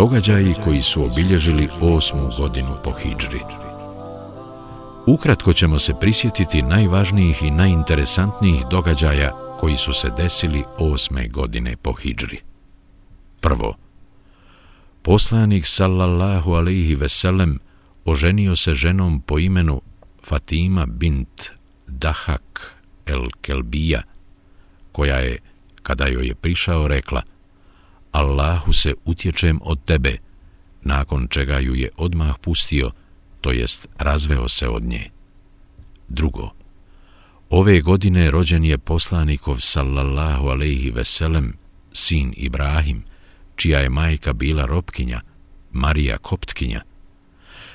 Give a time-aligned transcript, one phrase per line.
[0.00, 3.40] Događaji koji su obilježili osmu godinu po Hidžri.
[5.06, 11.92] Ukratko ćemo se prisjetiti najvažnijih i najinteresantnijih događaja koji su se desili osme godine po
[11.92, 12.38] Hidžri.
[13.40, 13.76] Prvo,
[15.02, 17.58] poslanik sallallahu alaihi veselem
[18.04, 19.80] oženio se ženom po imenu
[20.24, 21.42] Fatima bint
[21.86, 22.74] Dahak
[23.06, 24.02] el Kelbija,
[24.92, 25.38] koja je,
[25.82, 27.22] kada joj je prišao, rekla
[28.12, 30.16] Allahu se utječem od tebe,
[30.82, 32.90] nakon čega ju je odmah pustio,
[33.40, 35.10] to jest razveo se od nje.
[36.08, 36.50] Drugo,
[37.50, 41.56] ove godine rođen je poslanikov sallallahu alaihi veselem,
[41.92, 43.02] sin Ibrahim,
[43.56, 45.20] čija je majka bila robkinja,
[45.72, 46.82] Marija Koptkinja.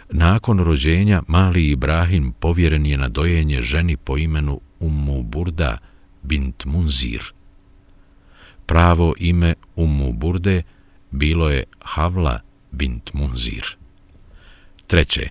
[0.09, 5.77] Nakon rođenja, mali Ibrahim povjeren je na dojenje ženi po imenu Ummu Burda
[6.23, 7.33] bint Munzir.
[8.65, 10.63] Pravo ime Ummu Burde
[11.11, 12.39] bilo je Havla
[12.71, 13.77] bint Munzir.
[14.87, 15.29] Treće,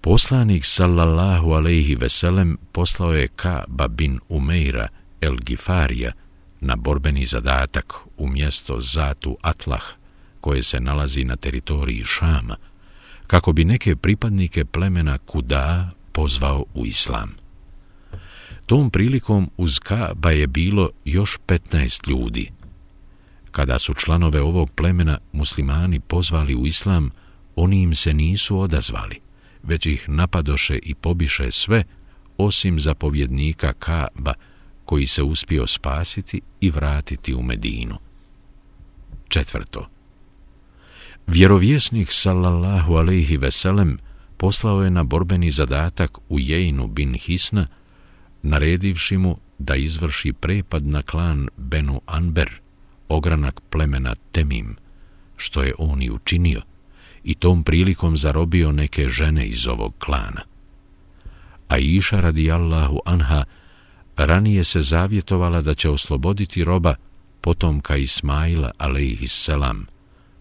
[0.00, 4.88] poslanik sallallahu alaihi veselem poslao je Kaba bin Umeira
[5.20, 6.12] el Gifarija
[6.60, 9.82] na borbeni zadatak u mjesto Zatu Atlah,
[10.40, 12.56] koje se nalazi na teritoriji Šama,
[13.26, 17.34] kako bi neke pripadnike plemena Kuda pozvao u islam.
[18.66, 22.50] Tom prilikom uz Kaba je bilo još 15 ljudi.
[23.52, 27.10] Kada su članove ovog plemena muslimani pozvali u islam,
[27.56, 29.20] oni im se nisu odazvali,
[29.62, 31.84] već ih napadoše i pobiše sve,
[32.38, 34.34] osim zapovjednika Kaba,
[34.84, 37.96] koji se uspio spasiti i vratiti u Medinu.
[39.28, 39.88] Četvrto.
[41.26, 43.98] Vjerovjesnik sallallahu alejhi ve sellem
[44.36, 47.66] poslao je na borbeni zadatak u Jejnu bin Hisna,
[48.42, 52.50] naredivši mu da izvrši prepad na klan Benu Anber,
[53.08, 54.76] ogranak plemena Temim,
[55.36, 56.62] što je on i učinio,
[57.24, 60.42] i tom prilikom zarobio neke žene iz ovog klana.
[61.68, 63.44] A iša radijallahu anha
[64.16, 66.94] ranije se zavjetovala da će osloboditi roba
[67.40, 69.86] potomka Ismaila alejhisselam,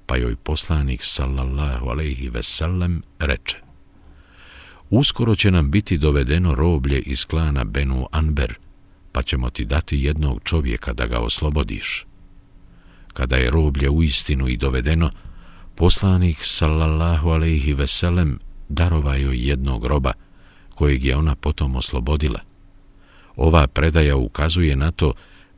[0.06, 3.58] pa joj poslanik sallallahu alejhi ve sellem reče:
[4.90, 8.54] Uskoro će nam biti dovedeno roblje iz klana Benu Anber,
[9.12, 12.06] pa ćemo ti dati jednog čovjeka da ga oslobodiš.
[13.14, 15.10] Kada je roblje u istinu i dovedeno,
[15.76, 18.40] poslanik sallallahu alejhi ve sellem
[18.70, 20.14] darovao joj jednog roba,
[20.76, 22.40] kojeg je ona potom oslobodila.
[23.36, 25.14] Ova predaja ukazuje na to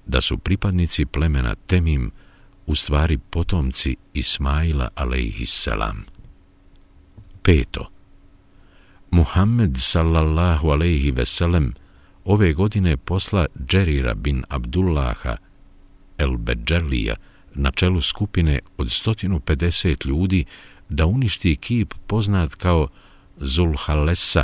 [0.06, 2.12] da su pripadnici plemena Temim
[2.66, 6.04] u stvari potomci Ismaila alejhisselam.
[7.44, 7.90] Peto.
[9.12, 11.74] Muhammed sallallahu alejhi ve sellem
[12.26, 15.38] ove godine posla Džerira bin Abdullaha
[16.18, 17.16] el Beđerlija
[17.56, 20.46] na čelu skupine od 150 ljudi
[20.90, 22.88] da uništi kip poznat kao
[23.38, 24.44] Zulhalesa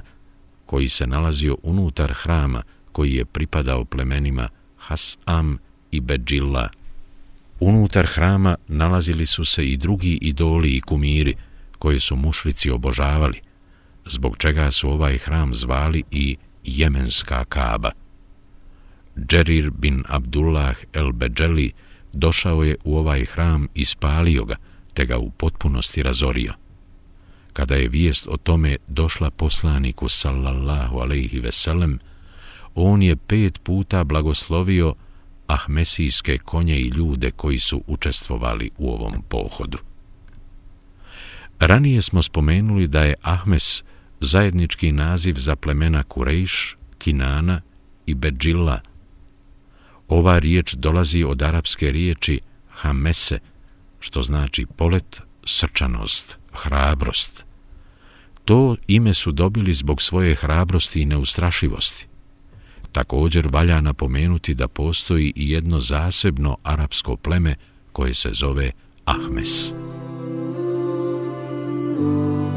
[0.66, 5.58] koji se nalazio unutar hrama koji je pripadao plemenima Hasam
[5.92, 6.70] i Bedžilla.
[7.60, 11.36] Unutar hrama nalazili su se i drugi idoli i kumiri
[11.80, 13.40] koje su mušlici obožavali,
[14.06, 17.92] zbog čega su ovaj hram zvali i Jemenska Kaba.
[19.18, 21.72] Džerir bin Abdullah el Beđeli
[22.14, 24.56] došao je u ovaj hram i spalio ga,
[24.94, 26.54] te ga u potpunosti razorio.
[27.54, 32.00] Kada je vijest o tome došla poslaniku sallallahu alaihi veselem,
[32.76, 34.96] on je pet puta blagoslovio
[35.48, 39.78] ahmesijske konje i ljude koji su učestvovali u ovom pohodu.
[41.60, 43.84] Ranije smo spomenuli da je Ahmes
[44.20, 47.62] zajednički naziv za plemena Kurejš, Kinana
[48.06, 48.80] i Bedžilla.
[50.10, 52.40] Ova riječ dolazi od arapske riječi
[52.70, 53.40] Hamese,
[54.00, 57.46] što znači polet, srčanost, hrabrost.
[58.46, 62.08] To ime su dobili zbog svoje hrabrosti i neustrašivosti.
[62.92, 67.56] Također valja napomenuti da postoji i jedno zasebno arapsko pleme
[67.92, 68.72] koje se zove
[69.06, 69.74] Ahmes.
[71.96, 72.49] Ahmes.